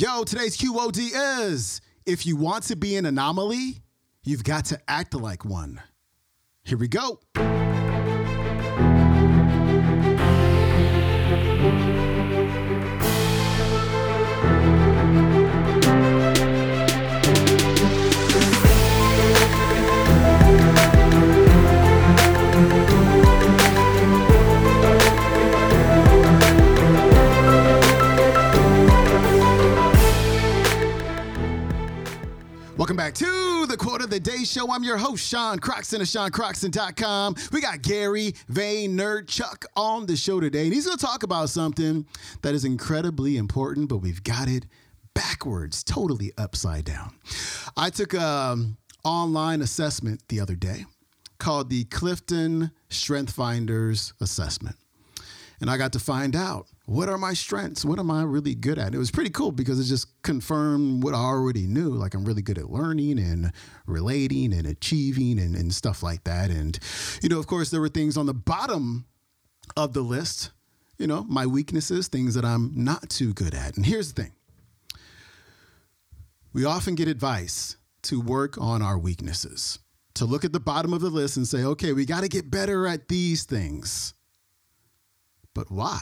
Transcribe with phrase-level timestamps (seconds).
[0.00, 1.10] Yo, today's QOD
[1.42, 3.82] is if you want to be an anomaly,
[4.24, 5.78] you've got to act like one.
[6.64, 7.20] Here we go.
[34.40, 34.72] Day Show.
[34.72, 37.34] I'm your host, Sean Croxton of SeanCroxton.com.
[37.52, 42.06] We got Gary Vaynerchuk on the show today, and he's going to talk about something
[42.40, 44.64] that is incredibly important, but we've got it
[45.12, 47.12] backwards, totally upside down.
[47.76, 50.86] I took an online assessment the other day
[51.36, 54.76] called the Clifton Strength Finders Assessment.
[55.60, 57.84] And I got to find out what are my strengths?
[57.84, 58.94] What am I really good at?
[58.94, 61.90] It was pretty cool because it just confirmed what I already knew.
[61.90, 63.52] Like I'm really good at learning and
[63.86, 66.50] relating and achieving and, and stuff like that.
[66.50, 66.78] And,
[67.22, 69.04] you know, of course, there were things on the bottom
[69.76, 70.50] of the list,
[70.98, 73.76] you know, my weaknesses, things that I'm not too good at.
[73.76, 74.32] And here's the thing
[76.52, 79.78] we often get advice to work on our weaknesses,
[80.14, 82.50] to look at the bottom of the list and say, okay, we got to get
[82.50, 84.14] better at these things.
[85.54, 86.00] But why?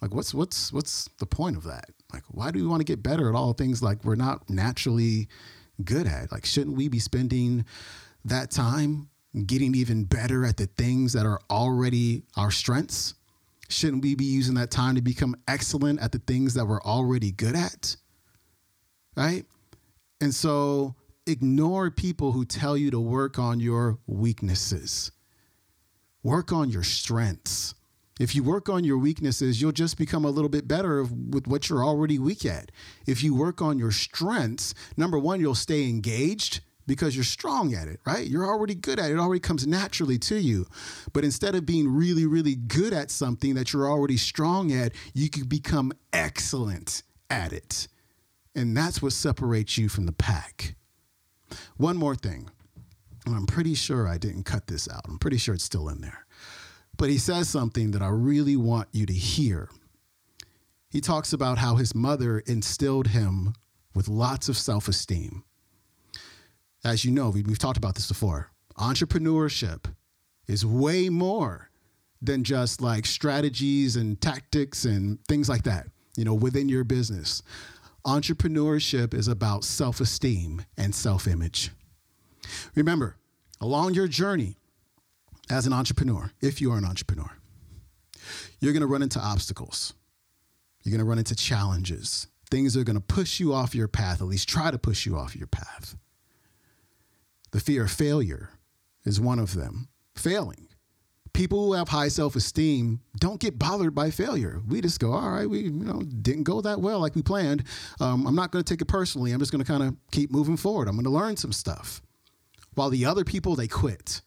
[0.00, 1.90] Like what's what's what's the point of that?
[2.12, 5.28] Like why do we want to get better at all things like we're not naturally
[5.84, 6.32] good at?
[6.32, 7.64] Like shouldn't we be spending
[8.24, 9.08] that time
[9.46, 13.14] getting even better at the things that are already our strengths?
[13.68, 17.30] Shouldn't we be using that time to become excellent at the things that we're already
[17.30, 17.96] good at?
[19.16, 19.44] Right?
[20.20, 20.94] And so
[21.26, 25.12] ignore people who tell you to work on your weaknesses.
[26.22, 27.74] Work on your strengths.
[28.20, 31.70] If you work on your weaknesses, you'll just become a little bit better with what
[31.70, 32.70] you're already weak at.
[33.06, 37.88] If you work on your strengths, number one, you'll stay engaged because you're strong at
[37.88, 38.26] it, right?
[38.26, 39.14] You're already good at it.
[39.14, 40.66] It already comes naturally to you.
[41.14, 45.30] But instead of being really, really good at something that you're already strong at, you
[45.30, 47.88] can become excellent at it.
[48.54, 50.74] And that's what separates you from the pack.
[51.78, 52.50] One more thing.
[53.24, 55.06] And I'm pretty sure I didn't cut this out.
[55.08, 56.26] I'm pretty sure it's still in there.
[57.00, 59.70] But he says something that I really want you to hear.
[60.90, 63.54] He talks about how his mother instilled him
[63.94, 65.42] with lots of self esteem.
[66.84, 68.50] As you know, we've talked about this before.
[68.76, 69.86] Entrepreneurship
[70.46, 71.70] is way more
[72.20, 75.86] than just like strategies and tactics and things like that,
[76.18, 77.42] you know, within your business.
[78.04, 81.70] Entrepreneurship is about self esteem and self image.
[82.74, 83.16] Remember,
[83.58, 84.58] along your journey,
[85.50, 87.30] as an entrepreneur, if you are an entrepreneur,
[88.60, 89.94] you're going to run into obstacles.
[90.82, 92.26] You're going to run into challenges.
[92.50, 95.16] Things are going to push you off your path, at least try to push you
[95.16, 95.96] off your path.
[97.52, 98.50] The fear of failure
[99.04, 99.88] is one of them.
[100.14, 100.68] Failing.
[101.32, 104.60] People who have high self-esteem don't get bothered by failure.
[104.68, 107.64] We just go, all right, we you know didn't go that well like we planned.
[108.00, 109.30] Um, I'm not going to take it personally.
[109.30, 110.88] I'm just going to kind of keep moving forward.
[110.88, 112.02] I'm going to learn some stuff.
[112.74, 114.22] While the other people they quit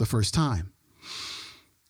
[0.00, 0.72] the first time.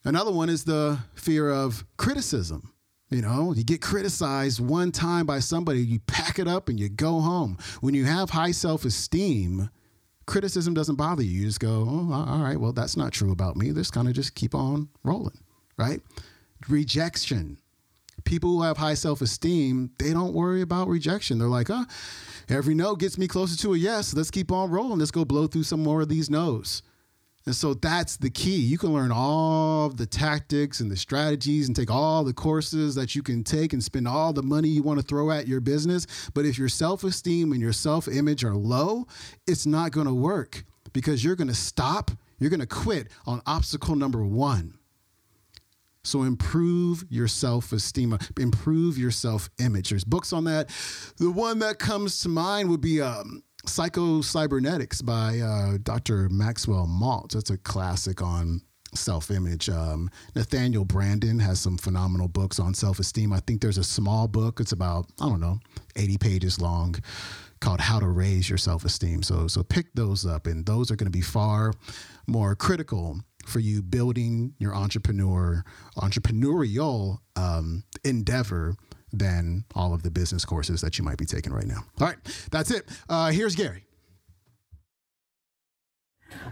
[0.04, 2.74] Another one is the fear of criticism.
[3.08, 6.88] You know, you get criticized one time by somebody, you pack it up and you
[6.88, 7.56] go home.
[7.80, 9.70] When you have high self esteem,
[10.26, 11.40] criticism doesn't bother you.
[11.40, 13.72] You just go, oh, all right, well, that's not true about me.
[13.72, 15.38] Just kind of just keep on rolling,
[15.76, 16.00] right?
[16.68, 17.58] Rejection.
[18.24, 21.38] People who have high self esteem, they don't worry about rejection.
[21.38, 21.84] They're like, oh,
[22.48, 24.14] every no gets me closer to a yes.
[24.14, 24.98] Let's keep on rolling.
[24.98, 26.82] Let's go blow through some more of these no's.
[27.46, 28.56] And so that's the key.
[28.56, 33.14] You can learn all the tactics and the strategies and take all the courses that
[33.14, 36.06] you can take and spend all the money you want to throw at your business.
[36.34, 39.06] But if your self esteem and your self image are low,
[39.46, 43.40] it's not going to work because you're going to stop, you're going to quit on
[43.46, 44.74] obstacle number one.
[46.02, 49.90] So improve your self esteem, improve your self image.
[49.90, 50.68] There's books on that.
[51.18, 56.28] The one that comes to mind would be um, Psycho Cybernetics by uh, Dr.
[56.28, 57.32] Maxwell Maltz.
[57.32, 58.62] That's a classic on
[58.94, 59.68] self image.
[59.68, 63.32] Um, Nathaniel Branden has some phenomenal books on self esteem.
[63.32, 65.60] I think there's a small book, it's about, I don't know,
[65.96, 66.96] 80 pages long
[67.60, 69.22] called How to Raise Your Self Esteem.
[69.22, 71.72] So, so pick those up, and those are going to be far
[72.26, 75.64] more critical for you building your entrepreneur
[75.96, 78.74] entrepreneurial um, endeavor
[79.12, 81.84] than all of the business courses that you might be taking right now.
[82.00, 82.18] All right,
[82.50, 82.88] that's it.
[83.08, 83.84] Uh, here's Gary.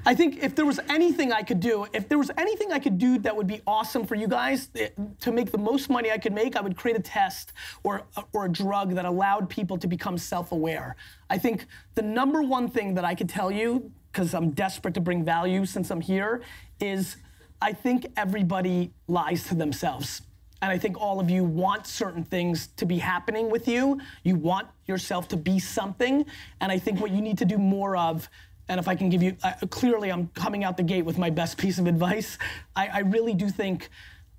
[0.04, 2.98] I think if there was anything I could do, if there was anything I could
[2.98, 4.88] do that would be awesome for you guys eh,
[5.20, 7.52] to make the most money I could make, I would create a test
[7.82, 8.02] or
[8.32, 10.96] or a drug that allowed people to become self-aware.
[11.30, 15.00] I think the number one thing that I could tell you, because I'm desperate to
[15.00, 16.42] bring value since I'm here,
[16.80, 17.16] is
[17.60, 20.22] I think everybody lies to themselves.
[20.60, 24.00] And I think all of you want certain things to be happening with you.
[24.24, 26.26] You want yourself to be something.
[26.60, 28.28] And I think what you need to do more of,
[28.68, 31.30] and if I can give you, uh, clearly I'm coming out the gate with my
[31.30, 32.38] best piece of advice.
[32.74, 33.88] I, I really do think,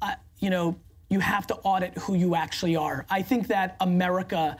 [0.01, 0.75] uh, you know,
[1.10, 3.06] you have to audit who you actually are.
[3.10, 4.57] I think that America,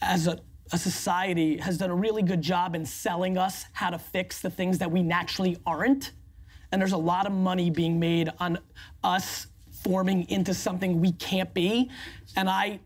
[0.00, 0.38] as a,
[0.72, 4.50] a society, has done a really good job in selling us how to fix the
[4.50, 6.12] things that we naturally aren't.
[6.70, 8.58] And there's a lot of money being made on
[9.02, 9.48] us
[9.84, 11.90] forming into something we can't be.
[12.36, 12.80] And I,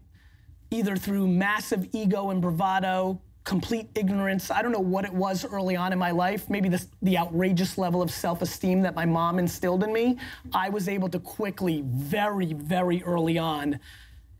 [0.70, 5.76] either through massive ego and bravado, complete ignorance, I don't know what it was early
[5.76, 9.38] on in my life, maybe the, the outrageous level of self esteem that my mom
[9.38, 10.18] instilled in me,
[10.52, 13.78] I was able to quickly, very, very early on,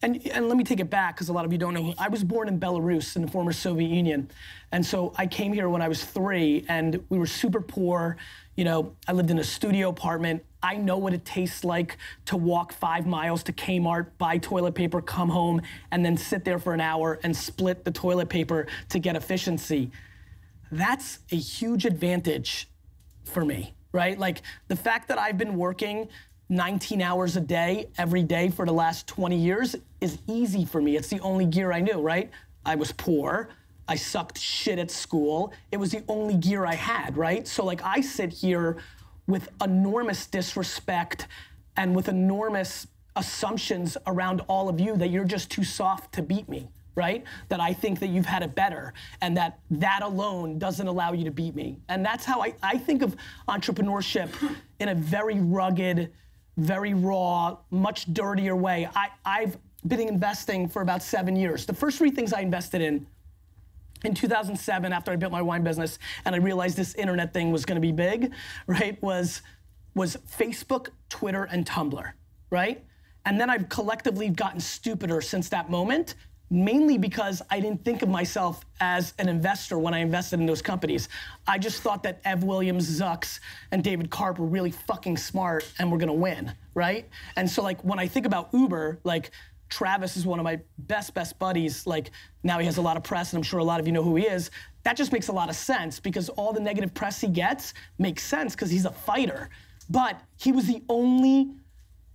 [0.02, 1.94] and, and let me take it back because a lot of you don't know.
[1.98, 4.30] I was born in Belarus in the former Soviet Union.
[4.72, 8.16] And so I came here when I was three and we were super poor.
[8.56, 10.44] You know, I lived in a studio apartment.
[10.62, 15.00] I know what it tastes like to walk five miles to Kmart, buy toilet paper,
[15.00, 18.98] come home, and then sit there for an hour and split the toilet paper to
[18.98, 19.90] get efficiency.
[20.72, 22.68] That's a huge advantage
[23.24, 24.18] for me, right?
[24.18, 26.08] Like the fact that I've been working
[26.48, 30.96] 19 hours a day, every day for the last 20 years is easy for me.
[30.96, 32.30] It's the only gear I knew, right?
[32.64, 33.48] I was poor.
[33.88, 35.52] I sucked shit at school.
[35.70, 37.46] It was the only gear I had, right?
[37.46, 38.78] So, like, I sit here
[39.26, 41.26] with enormous disrespect
[41.76, 42.86] and with enormous
[43.16, 47.24] assumptions around all of you that you're just too soft to beat me, right?
[47.48, 51.24] That I think that you've had it better and that that alone doesn't allow you
[51.24, 51.78] to beat me.
[51.88, 53.16] And that's how I, I think of
[53.48, 54.30] entrepreneurship
[54.80, 56.12] in a very rugged,
[56.56, 58.88] very raw, much dirtier way.
[58.94, 59.56] I, I've
[59.86, 61.64] been investing for about seven years.
[61.64, 63.06] The first three things I invested in
[64.06, 67.64] in 2007 after I built my wine business and I realized this internet thing was
[67.64, 68.32] going to be big,
[68.66, 69.00] right?
[69.02, 69.42] Was
[69.94, 72.12] was Facebook, Twitter and Tumblr,
[72.50, 72.84] right?
[73.24, 76.16] And then I've collectively gotten stupider since that moment,
[76.50, 80.60] mainly because I didn't think of myself as an investor when I invested in those
[80.60, 81.08] companies.
[81.46, 83.40] I just thought that Ev Williams, Zucks,
[83.72, 87.08] and David Karp were really fucking smart and were gonna win, right?
[87.36, 89.30] And so like when I think about Uber, like
[89.68, 91.86] Travis is one of my best, best buddies.
[91.86, 92.10] Like
[92.42, 94.02] now he has a lot of press, and I'm sure a lot of you know
[94.02, 94.50] who he is.
[94.84, 98.22] That just makes a lot of sense because all the negative press he gets makes
[98.22, 99.50] sense because he's a fighter.
[99.90, 101.54] But he was the only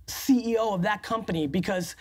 [0.06, 1.96] CEO of that company because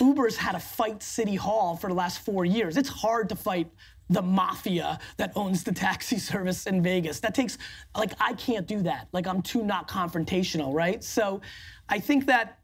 [0.00, 2.76] Uber's had to fight City Hall for the last four years.
[2.76, 3.70] It's hard to fight
[4.10, 7.20] the mafia that owns the taxi service in Vegas.
[7.20, 7.58] That takes,
[7.96, 9.08] like, I can't do that.
[9.12, 11.02] Like, I'm too not confrontational, right?
[11.02, 11.40] So
[11.88, 12.58] I think that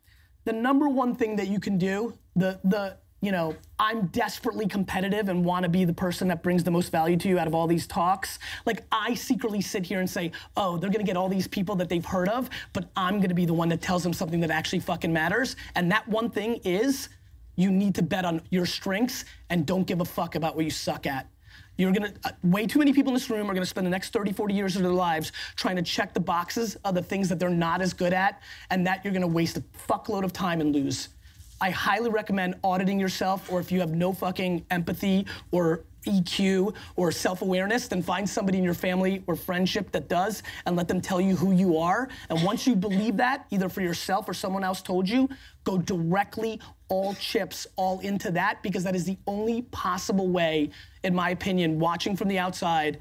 [0.45, 5.29] the number one thing that you can do, the the you know, I'm desperately competitive
[5.29, 7.55] and want to be the person that brings the most value to you out of
[7.55, 8.39] all these talks.
[8.65, 11.77] Like I secretly sit here and say, "Oh, they're going to get all these people
[11.77, 14.41] that they've heard of, but I'm going to be the one that tells them something
[14.41, 17.11] that actually fucking matters." And that one thing is
[17.57, 20.71] you need to bet on your strengths and don't give a fuck about what you
[20.71, 21.29] suck at.
[21.81, 24.13] You're gonna, uh, way too many people in this room are gonna spend the next
[24.13, 27.39] 30, 40 years of their lives trying to check the boxes of the things that
[27.39, 30.75] they're not as good at, and that you're gonna waste a fuckload of time and
[30.75, 31.09] lose.
[31.59, 37.13] I highly recommend auditing yourself, or if you have no fucking empathy or EQ or
[37.13, 41.01] self awareness, then find somebody in your family or friendship that does and let them
[41.01, 42.09] tell you who you are.
[42.29, 45.29] And once you believe that, either for yourself or someone else told you,
[45.65, 46.61] go directly
[46.91, 50.71] all chips all into that because that is the only possible way,
[51.03, 52.99] in my opinion, watching from the outside.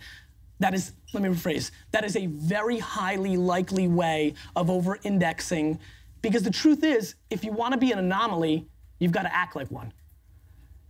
[0.59, 5.79] That is, let me rephrase, that is a very highly likely way of over indexing
[6.21, 8.67] because the truth is, if you want to be an anomaly,
[8.99, 9.91] you've got to act like one.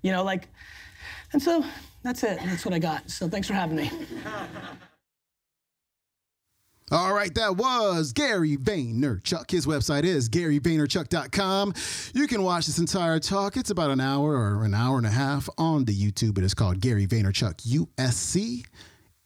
[0.02, 0.48] You know, like,
[1.34, 1.64] and so
[2.04, 2.40] that's it.
[2.44, 3.10] That's what I got.
[3.10, 3.92] So thanks for having me.
[6.92, 9.52] All right, that was Gary Vaynerchuk.
[9.52, 11.74] His website is garyvaynerchuk.com.
[12.14, 13.58] You can watch this entire talk.
[13.58, 16.38] It's about an hour or an hour and a half on the YouTube.
[16.40, 18.66] It is called Gary Vaynerchuk USC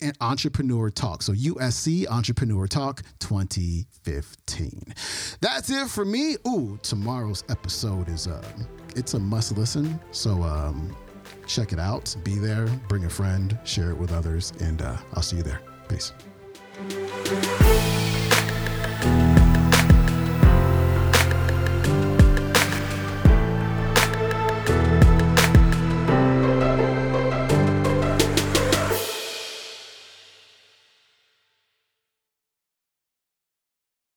[0.02, 1.24] and Entrepreneur Talk.
[1.24, 4.94] So USC Entrepreneur Talk 2015.
[5.40, 6.36] That's it for me.
[6.46, 8.44] Ooh, tomorrow's episode is uh
[8.96, 10.00] it's a must listen.
[10.12, 10.94] So um
[11.48, 12.14] check it out.
[12.24, 15.62] Be there, bring a friend, share it with others, and uh, I'll see you there.
[15.88, 16.12] Peace.
[16.76, 17.63] Música